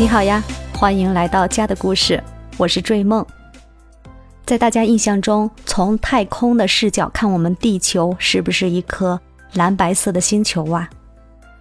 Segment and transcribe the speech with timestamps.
[0.00, 0.42] 你好呀，
[0.72, 2.24] 欢迎来到家的故事，
[2.56, 3.22] 我是追梦。
[4.46, 9.20] 在大家印象中，从太空的视角看我们地球，是不是一颗
[9.52, 10.88] 蓝白色的星球啊？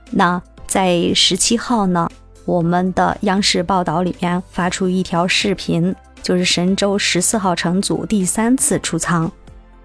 [0.10, 2.10] 那在十七号呢，
[2.46, 5.94] 我们的央视报道里面发出一条视频，
[6.24, 9.30] 就是神舟十四号乘组第三次出舱，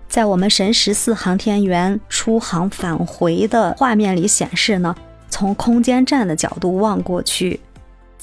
[0.08, 4.94] 在我们神十四航天员出航返回的画面里显示呢，
[5.28, 7.58] 从空间站的角度望过去。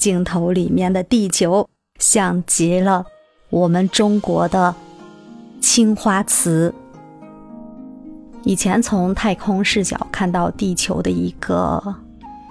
[0.02, 1.68] 镜头里面的地球
[2.00, 3.06] 像极了
[3.50, 4.74] 我们中国的
[5.60, 6.74] 青花瓷。
[8.42, 11.80] 以前从太空视角看到地球的一个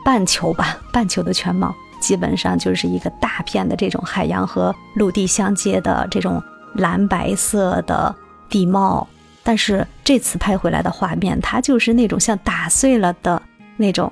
[0.05, 6.41] 半球吧，半球的全貌，基本上就是一个大片的这种海洋和陆地相接的这种
[6.75, 8.15] 蓝白色的
[8.47, 9.05] 地貌。
[9.43, 13.41] 但是这次拍回来的画面，它就是那种像打碎了的
[13.75, 14.09] 那种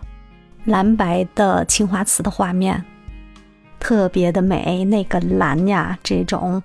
[0.65, 2.83] 蓝白的青花瓷的画面。
[3.79, 6.61] 特别的美，那个蓝呀，这种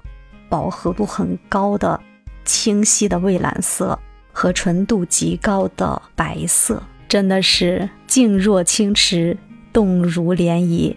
[0.48, 2.01] 饱和度很高的、
[2.45, 3.98] 清晰的蔚蓝色
[4.33, 9.37] 和纯度极高的白色，真的是静若清池，
[9.73, 10.95] 动如涟漪。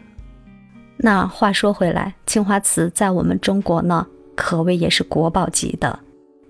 [0.98, 6.00] 那话说回来，青花瓷在我们中国呢，可谓也是国宝级的。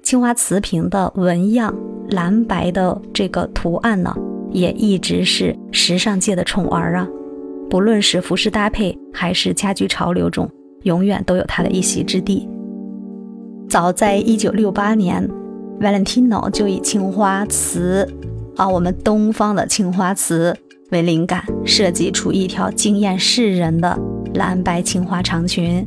[0.01, 1.75] 青花瓷瓶的纹样，
[2.09, 4.15] 蓝白的这个图案呢，
[4.51, 7.05] 也一直是时尚界的宠儿啊。
[7.69, 10.49] 不论是服饰搭配还是家居潮流中，
[10.83, 12.47] 永远都有它的一席之地。
[13.69, 15.29] 早在一九六八年
[15.79, 18.07] ，Valentino 就以青花瓷，
[18.55, 20.55] 啊，我们东方的青花瓷
[20.91, 23.99] 为灵感，设计出一条惊艳世人的
[24.35, 25.85] 蓝白青花长裙。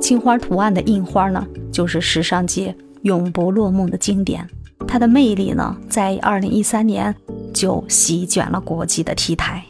[0.00, 4.48] 青花图案的印花呢，就是时尚界永不落幕的经典。
[4.86, 7.14] 它的魅力呢，在二零一三年
[7.52, 9.64] 就席卷了国际的 T 台。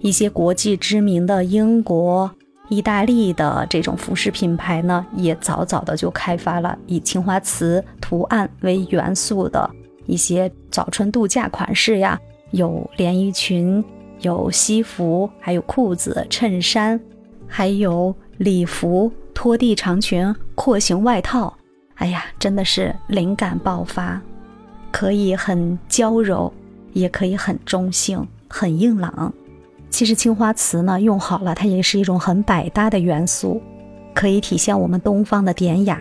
[0.00, 2.30] 一些国际知名的英国、
[2.68, 9.70] 意大利的这种服饰品牌呢，也早早的就开发了以青花瓷图案为元素的
[10.06, 12.18] 一些早春度假款式呀，
[12.52, 13.84] 有连衣裙、
[14.20, 16.98] 有西服，还有裤子、衬衫，
[17.46, 21.54] 还有礼服、拖地长裙、廓形外套。
[21.96, 24.18] 哎呀，真的是灵感爆发，
[24.90, 26.50] 可以很娇柔，
[26.94, 29.32] 也可以很中性、很硬朗。
[29.90, 33.60] 其实青花瓷呢，用好了，它也是一种很百搭的元素，
[34.14, 36.00] 可以体现我们东方的典雅，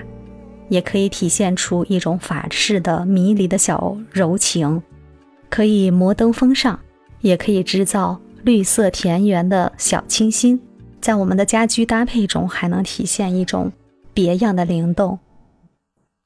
[0.69, 4.81] 也可以体现出一种法式的迷离的小柔情，
[5.49, 6.79] 可以摩登风尚，
[7.21, 10.61] 也可以制造绿色田园的小清新，
[11.01, 13.71] 在我们的家居搭配中还能体现一种
[14.13, 15.17] 别样的灵动。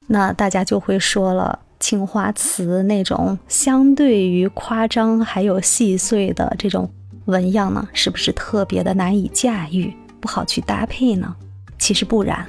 [0.06, 6.90] 那大家就会说了，青花瓷那种相对于夸张还有细碎的这种。
[7.26, 11.34] 纹样呢，是不是特别的难以驾驭，不好去搭配呢？
[11.78, 12.46] 其实不然，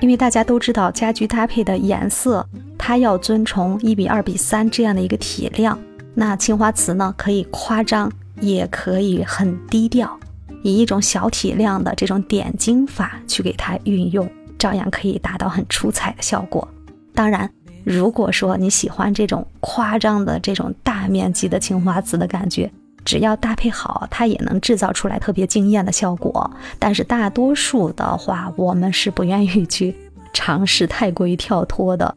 [0.00, 2.46] 因为大家都知道，家居搭配的颜色，
[2.78, 5.78] 它要遵从一比二比三这样的一个体量。
[6.14, 8.10] 那青花瓷呢，可以夸张，
[8.40, 10.18] 也可以很低调，
[10.62, 14.28] 以一种小体量的这种点睛法去给它运用，
[14.58, 16.68] 照样可以达到很出彩的效果。
[17.14, 17.50] 当然，
[17.84, 22.70] 如果说你喜欢这种夸张的这种大面积的青花瓷的感觉。
[23.04, 26.50] 只要搭配好，它也能制造出来特别惊艳的效果。
[26.78, 29.94] 但是大多数的话，我们是不愿意去
[30.32, 32.14] 尝试太过于跳脱的。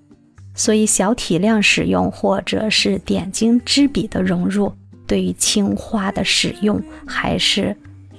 [0.56, 4.72] 所以小体量使用或者是点睛之笔的融入，
[5.08, 7.76] 对于青花的使用还是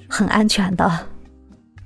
[0.09, 1.07] 很安全的。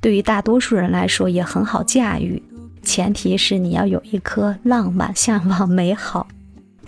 [0.01, 2.43] 对于大多数人来说也很好驾驭，
[2.83, 6.27] 前提是你要有一颗浪漫、向往美好。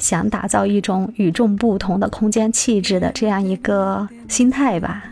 [0.01, 5.05] 想打造一种与众不同的空间气质的这样一个心态吧。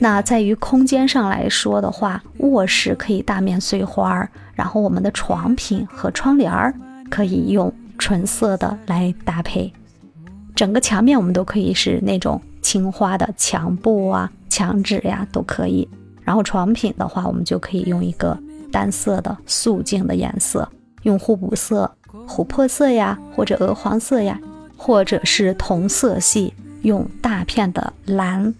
[0.00, 6.74] 那在于空间上来说的话，卧室可以大面碎花儿，然后我们的床品和窗帘儿
[7.08, 9.72] 可以用纯色的来搭配。
[10.54, 15.88] 整个墙面我们都可以是那种青花的墙布啊、墙纸呀都可以。
[16.24, 18.36] 然后床品的话，我们就可以用一个
[18.72, 20.68] 单色的素净的颜色，
[21.02, 21.90] 用互补色。
[22.26, 24.40] 琥珀色呀，或者鹅黄色呀，
[24.76, 28.54] 或者是同色系，用大片的蓝，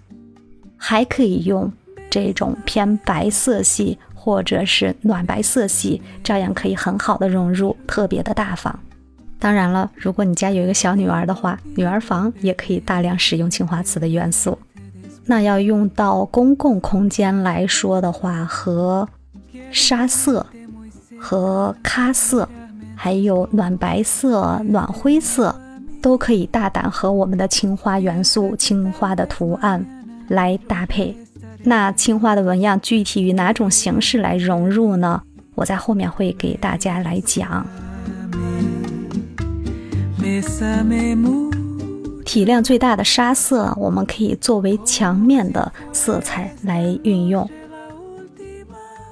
[0.77, 1.73] 还可以用
[2.11, 8.79] 这种偏白色系，或者是暖白色系，照样可以很好的融入，特别的大方。
[9.39, 14.59] 当然了，如果你家有一个小女儿的话，女儿房也可以大量使用青花瓷的元素。
[15.27, 19.09] 那要用到公共空间来说的话，和
[19.71, 20.47] 沙色
[21.19, 22.49] 和咖色。
[22.97, 25.55] 还有暖白色、暖灰色，
[26.03, 29.87] 都可以大胆和我们的青花元素、青花的图案
[30.29, 31.17] 来搭配。
[31.63, 35.23] 那青花的纹样具体以哪种形式来融入呢？
[35.55, 37.67] 我在后面会给大家来讲。
[42.25, 47.49] 体量最大的沙色，我们可以作为墙面的色彩来运用。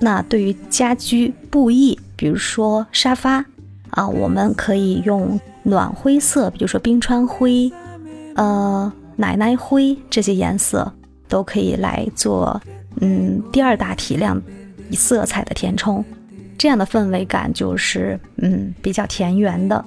[0.01, 3.45] 那对于家居布艺，比如说沙发
[3.95, 7.71] 啊，我们可以用暖灰色，比如说冰川灰、
[8.35, 10.93] 呃奶奶灰这些颜色，
[11.29, 12.61] 都可以来做
[13.01, 14.41] 嗯第二大体量
[14.91, 16.05] 色彩的填充，
[16.59, 19.85] 这样的氛围感就是嗯比较田园的。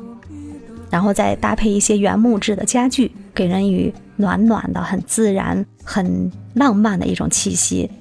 [0.89, 7.92] 然后再搭配一些原木质的家具，给人以暖暖的、很自然、很浪漫的一种气息。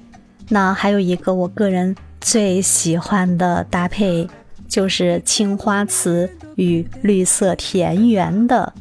[0.47, 4.25] 那还有一个我个人最喜欢的搭配，
[4.67, 8.73] 就是青花瓷与绿色田园的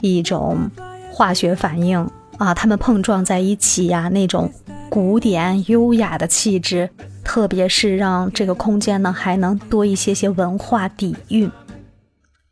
[0.00, 0.70] 一种
[1.12, 1.98] 化学反应
[2.38, 4.52] 啊，它们碰撞在一起呀，那种
[4.90, 6.90] 古典优雅的气质，
[7.24, 11.50] 特别是让这个空间呢还能多一些些文化底蕴。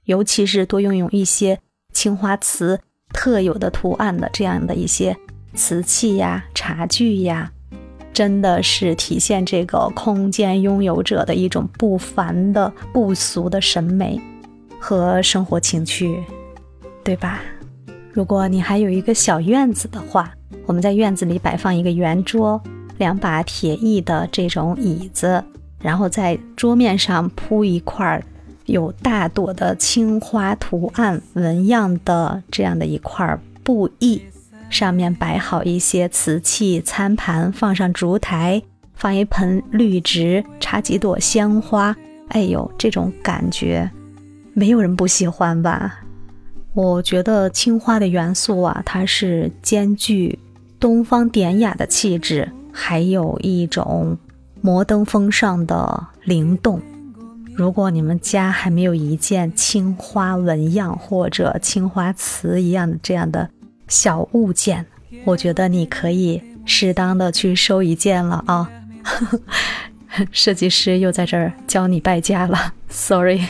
[0.04, 1.58] 尤其是多运用一些
[1.92, 2.80] 青花瓷
[3.12, 5.16] 特有的图案的这样的一些
[5.54, 7.50] 瓷器呀、茶具呀，
[8.16, 14.18] 真的是体现这个空间拥有者的一种不凡的、不俗的审美
[14.80, 16.24] 和生活情趣，
[17.04, 17.42] 对吧？
[18.14, 20.32] 如果你还有一个小院子的话，
[20.64, 22.58] 我们在院子里摆放一个圆桌，
[22.96, 25.44] 两把铁艺的这种椅子，
[25.82, 28.24] 然后在桌面上铺一块。
[28.64, 34.20] 有大朵的青花图案纹样的这样的一块布艺，
[34.68, 38.62] 上面摆好一些瓷器餐盘，放上烛台，
[38.94, 41.96] 放一盆绿植，插几朵鲜花。
[42.28, 43.90] 哎呦，这种感觉，
[44.52, 46.00] 没有人不喜欢吧？
[46.74, 50.38] 我觉得青花的元素啊，它是兼具
[50.78, 54.18] 东方典雅的气质，还有一种
[54.60, 56.82] 摩登风尚的灵动。
[57.54, 63.48] 如果你们家还没有一件青花纹样或者青花瓷一样的这样的
[63.88, 64.84] 小物件，
[65.24, 68.70] 我觉得你可以适当的去收一件了啊！
[70.32, 73.46] 设计师又在这儿教你败家了，sorry，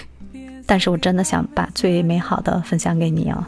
[0.66, 3.44] 但是我真的想把最美好的分享给你哦。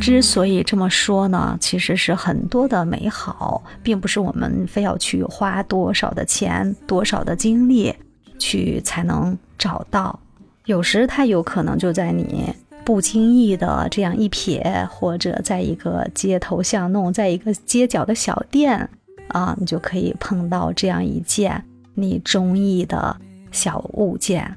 [0.00, 7.94] 之所以这么说呢，其实是很多的美好，并不是我们非要去花多少的钱、多少的精力
[8.38, 10.18] 去才能找到。
[10.64, 12.52] 有时它有可能就在你
[12.84, 18.88] 不经意的这样一瞥，或者在一个街头巷弄，在一个街角的小店
[19.28, 21.64] 啊，你就可以碰到这样一件
[21.94, 23.16] 你中意的
[23.50, 24.54] 小物件，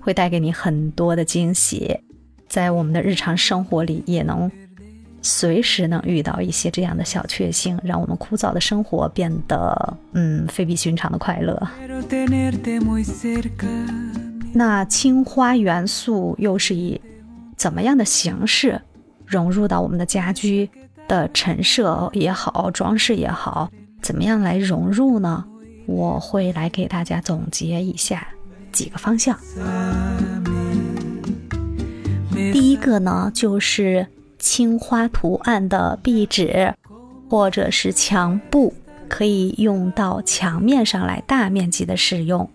[0.00, 1.98] 会带给你很多的惊喜。
[2.48, 4.50] 在我们的日常生活里，也能。
[5.26, 11.66] 随时能遇到一些这样的小确幸，让我们枯燥的生活变得嗯非比寻常的快乐。
[14.52, 17.00] 那青花元素又是以
[17.56, 18.80] 怎么样的形式
[19.24, 20.68] 融入到我们的家居
[21.08, 23.70] 的陈设也好，装饰也好，
[24.02, 25.44] 怎么样来融入呢？
[25.86, 28.26] 我会来给大家总结一下
[28.72, 29.38] 几个方向。
[32.52, 34.06] 第一个呢，就是。
[34.36, 36.74] 青花图案的壁纸，
[37.30, 38.74] 或者是墙布，
[39.08, 42.50] 可以用到墙面上来大面积的使用。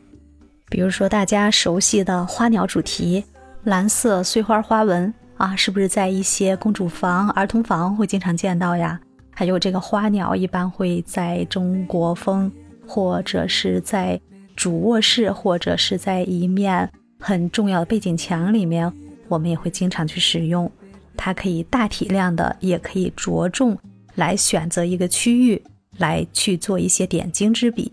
[0.69, 3.25] 比如说大家熟悉的花鸟主题，
[3.63, 8.99] 蓝色碎花花纹啊，是不是在一些公主房、儿童房会经常见到呀？
[9.31, 12.51] 还有这个花鸟一般会在中国风，
[12.87, 14.19] 或者是在
[14.55, 16.89] 主卧室，或者是在一面
[17.19, 18.91] 很重要的背景墙里面，
[19.27, 20.69] 我们也会经常去使用。
[21.17, 23.77] 它可以大体量的，也可以着重
[24.15, 25.61] 来选择一个区域
[25.97, 27.91] 来去做一些点睛之笔。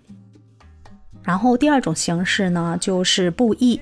[1.23, 3.81] 然后第二种形式呢，就是布艺。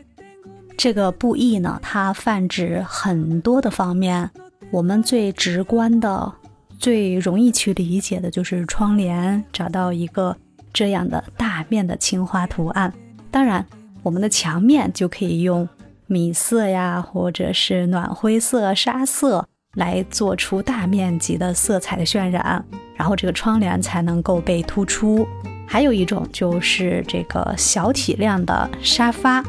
[0.76, 4.30] 这个布艺呢，它泛指很多的方面。
[4.70, 6.32] 我们最直观的、
[6.78, 10.36] 最容易去理解的就是窗帘，找到一个
[10.72, 12.92] 这样的大面的青花图案。
[13.30, 13.64] 当然，
[14.02, 15.68] 我们的墙面就可以用。
[16.06, 22.62] 米色呀，或者是暖灰色、沙色，来做出大面积的色彩的渲染，
[22.94, 25.26] 然后这个窗帘才能够被突出。
[25.66, 29.42] 还有一种就是这个小体量的沙发，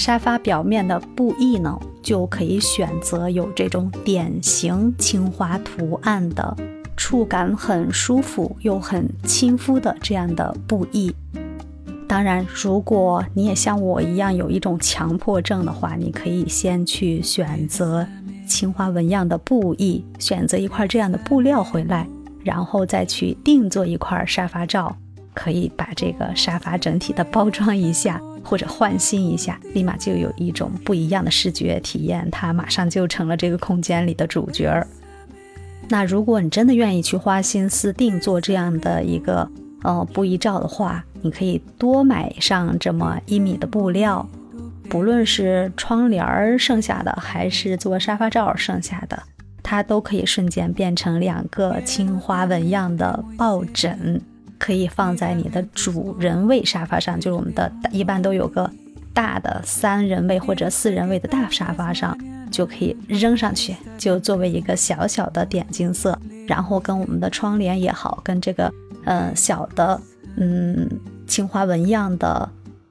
[0.00, 6.56] 沙发表面的布艺呢，就可以选择有这种典型青花图案的，
[6.96, 11.14] 触感很舒服又很亲肤的这样的布艺。
[12.08, 18.08] 当然，如果你也像我一样有一种强迫症的话，你可以先去选择
[18.48, 22.08] 青花纹样的布艺，选择一块这样的布料回来，
[22.42, 24.96] 然后再去定做一块沙发罩，
[25.34, 34.86] 可以把这个沙发整体的包装一下，或者换新一下，立马就有一种不一样的视觉体验，它马上就成了这个空间里的主角儿。
[35.88, 39.48] 那如果你真的愿意去花心思定做这样的一个
[39.82, 44.28] 呃布艺罩的话，你可以多买上这么一米的布料，
[44.88, 49.20] 不论是窗帘儿剩下的，还是做沙发罩剩下的。
[49.62, 54.20] 它都可以瞬间变成两个青花纹样的抱枕，
[54.60, 58.70] 可以放在你的主人位沙发上，就是我们的一般都有个
[59.14, 62.16] 大的三人位或者四人位的大沙发上，
[62.50, 68.70] 就可以扔上去，就作为一个小小的点睛色，然后跟我们的窗帘也好，跟这个
[69.04, 69.98] 呃小的
[70.36, 70.88] 嗯
[71.26, 72.48] 青花纹样的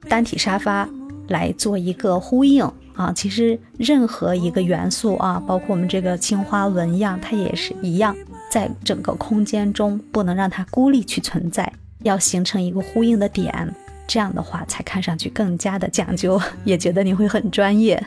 [0.08, 0.88] 单体沙发
[1.28, 2.68] 来做一个呼应。
[2.96, 8.14] 啊，其实任何一个元素啊，包括我们这个青花纹样，它也是一样，
[8.50, 13.74] 在整个空间中不能让它孤立去存在，要形成一个呼应的点，
[14.06, 18.04] 这样的话才看上去更加的讲究，也觉得你会很专业。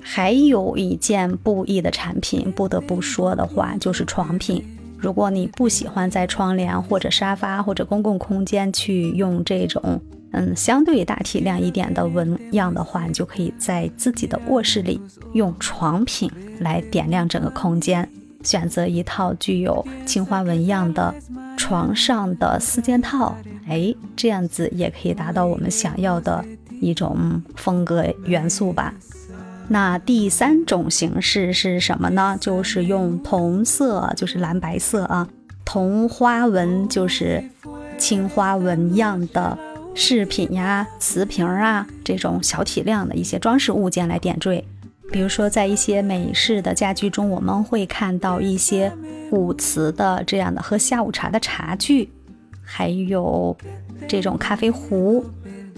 [0.00, 4.64] 还有一件布艺的产品，不得不说的话就是床品。
[4.98, 10.00] 如果你不喜欢在窗帘或者沙发或者公共空间去用这种。
[10.34, 14.98] 嗯，相对大体量一点的纹样的话，你就可以在自己的卧室里
[15.34, 16.30] 用床品
[16.60, 18.08] 来点亮整个空间。
[18.42, 21.14] 选择一套具有青花纹样的
[21.56, 23.36] 床上的四件套，
[23.68, 26.44] 哎，这样子也可以达到我们想要的
[26.80, 28.94] 一种风格元素吧。
[29.68, 32.36] 那第三种形式是什么呢？
[32.40, 35.28] 就是用同色，就是蓝白色啊，
[35.64, 37.42] 同花纹，就是
[37.96, 39.58] 青花纹样的。
[39.94, 44.64] 饰品呀、瓷瓶啊，这种小体量的一些装饰物件来点缀。
[45.12, 48.90] 比如说，在一些美式的家居中，我们会看到一些
[49.30, 52.10] 古瓷的这样的喝下午茶的茶具，
[52.64, 53.56] 还有
[54.08, 55.24] 这种咖啡壶，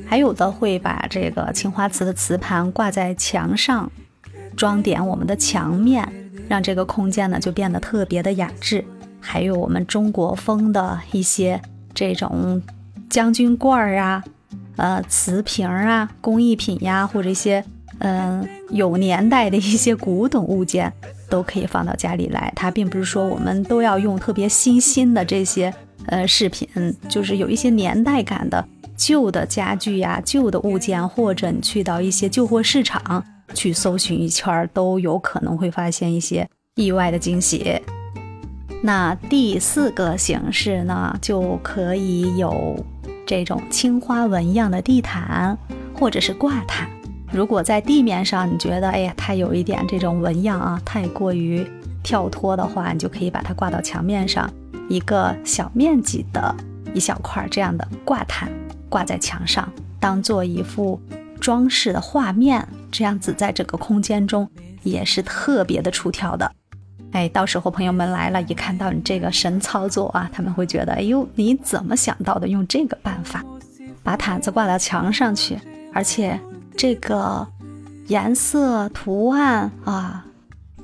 [0.07, 3.91] 还有的会把这个青花瓷的瓷盘挂在墙上，
[4.57, 6.09] 装点我们的墙面，
[6.49, 8.85] 让这个空间呢就变得特别的雅致。
[9.21, 11.61] 还有我们中国风的一些
[11.93, 12.63] 这种。
[13.11, 14.25] 将军罐儿啊，
[14.75, 17.65] 呃，瓷瓶啊，工艺品呀，或者一些
[18.05, 20.93] 嗯有年代的一些古董物件，
[21.29, 22.53] 都可以放到家里来。
[22.55, 25.73] 它并不是说我们都要用特别新新的这些
[26.07, 26.69] 呃饰品，
[27.09, 28.63] 就是有一些年代感的
[28.95, 37.81] 旧的家具呀、旧的物件，或者你去到一些旧货市场去搜寻一圈，都有可能会发现一些意外的惊喜。
[38.83, 42.77] 那第四个形式呢，就可以有。
[43.27, 45.57] 这种青花纹样的地毯，
[45.95, 46.87] 或者是挂毯，
[47.35, 51.67] 如果在地面上你觉得，哎呀，它有一点这种纹样啊，太过于
[52.01, 54.49] 跳脱的话，你就可以把它挂到墙面上，
[54.89, 56.55] 一个小面积的
[56.95, 58.49] 一小块这样的挂毯，
[58.89, 61.01] 挂在墙上，当做一幅
[61.41, 64.49] 装饰的画面，这样子在整个空间中
[64.85, 66.49] 也是特别的出挑的。
[67.11, 72.47] 哎，到时候朋友们来了，一看到你这个神操作啊，他们会觉得，哎呦，你怎么想到的？
[72.47, 73.45] 用这个办法，
[74.05, 75.59] 把毯子挂到墙上去，
[75.93, 76.39] 而且
[76.77, 77.47] 这个
[78.09, 80.27] 颜色图案啊，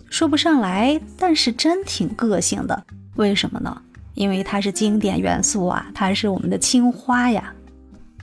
[0.09, 2.85] 说不上来，但是真挺个性的。
[3.17, 3.83] 为什么呢？
[4.15, 7.53] 因为它是经典元素啊，它是我们的青花呀。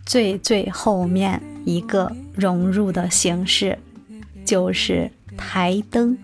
[0.06, 3.78] 最最后面一个融入的形式，
[4.46, 6.18] 就是台灯。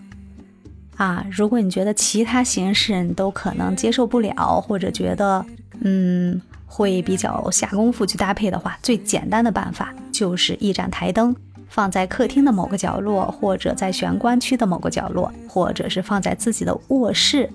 [0.96, 5.44] 啊，如果你觉得其他形式你都可能接受不了，或者觉得
[5.80, 6.40] 嗯
[6.74, 11.32] 会比较下功夫去搭配的话，最简单的办法就是一盏台灯
[11.68, 17.48] 放在客厅的某个角落，或者在玄关区的某个角落，或者是放在自己的卧室，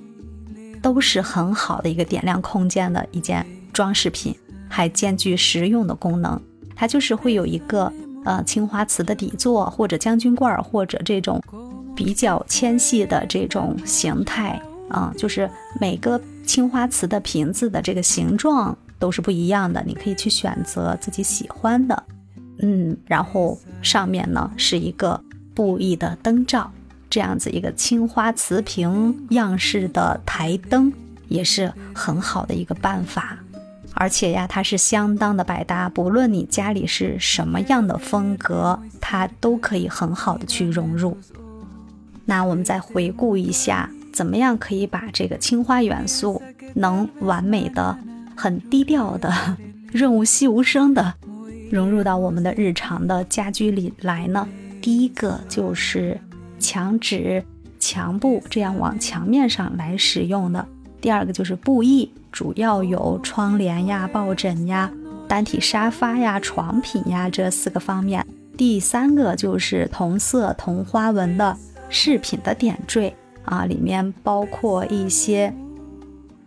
[0.82, 4.34] 都是很好的一个点亮空间的一件装饰品，
[4.70, 6.42] 还兼具实用的功能。
[6.74, 7.92] 它就是会有一个
[8.24, 11.42] 呃青花瓷的底座，或者将军罐，或者这种。
[11.96, 14.58] 比较纤细的这种形态
[14.88, 15.50] 啊，就是
[15.82, 22.04] 每个青花瓷的瓶子的这个形状都是不一样的，你可以去选择自己喜欢的，
[22.60, 25.20] 嗯，然后上面呢是一个
[25.56, 26.70] 布艺的灯罩，
[27.10, 30.92] 这样子一个青花瓷瓶样式的台灯
[31.30, 33.40] 也是很好的一个办法，
[33.94, 41.18] 而且呀，它是相当的百搭，不论你家里是什么样的风格，它都可以很好的去融入。
[42.26, 46.42] 那我们再回顾一下，怎么样可以把这个青花元素
[46.76, 47.98] 能完美的、
[48.40, 49.30] 很低调的、
[49.92, 51.14] 润物细无声的
[51.70, 54.48] 融入到我们的日常的家居里来呢？
[54.82, 56.18] 第一个就是
[56.58, 57.44] 墙纸、
[57.82, 60.66] 墙布这样往墙面上来使用的
[61.02, 64.90] 第二个就是布艺，主要有窗帘呀、抱枕呀、
[65.28, 68.26] 单体沙发呀、床品呀这四个方面。
[68.56, 71.58] 第三个就是同色同花纹的
[71.90, 75.54] 饰品的点缀啊，里面包括一些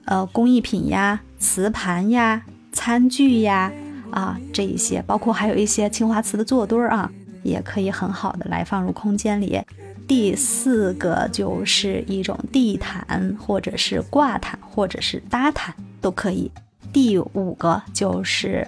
[0.06, 2.40] 呃工艺品呀、瓷盘呀、
[2.72, 3.72] 餐具呀
[4.12, 7.10] 啊这一些，包括还有一些青花瓷的坐墩儿啊，
[7.42, 9.60] 也可以很好的来放入空间里。
[10.06, 16.48] 第四个就是一种地毯，或者是挂毯，或者是搭毯都可以。
[16.92, 18.66] 第五个就是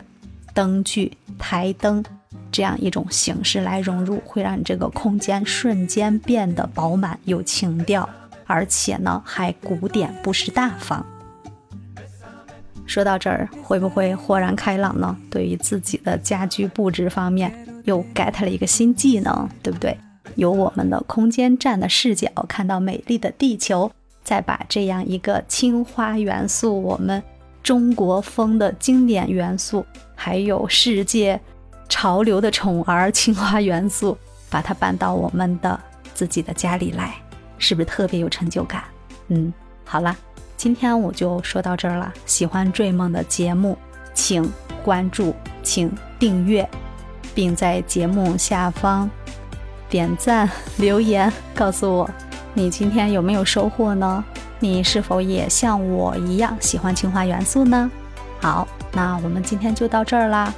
[0.52, 2.04] 灯具、台灯
[2.50, 8.08] 这样一种形式来融入，会让你这个空间瞬间变得饱满有情调，
[8.46, 11.06] 而且呢还古典不失大方。
[12.86, 15.16] 说到这儿，会不会豁然开朗呢？
[15.30, 17.52] 对于自己的家居布置方面
[17.84, 19.96] 又 get 了一个新技能，对不对？
[20.36, 23.90] 由我们的空间站的视角看到美丽的地球，
[24.22, 27.22] 再把这样一个青花元素，我们
[27.62, 31.40] 中国风的经典元素，还有世界
[31.88, 34.16] 潮流的宠儿青花元素，
[34.50, 35.78] 把它搬到我们的
[36.14, 37.14] 自己的家里来，
[37.58, 38.84] 是不是特别有成就感？
[39.28, 39.52] 嗯，
[39.84, 40.16] 好了，
[40.56, 42.12] 今天我就说到这儿了。
[42.26, 43.76] 喜欢追梦的节目，
[44.14, 44.50] 请
[44.82, 46.68] 关注，请订阅，
[47.34, 49.08] 并在节目下方。
[49.88, 52.10] 点赞留言告诉我，
[52.52, 54.24] 你今天有没有收获呢？
[54.58, 57.90] 你是否也像我一样喜欢青花元素呢？
[58.40, 60.52] 好，那我们今天就到这儿啦，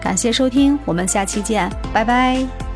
[0.00, 2.67] 感谢收听，我们下期见，拜拜。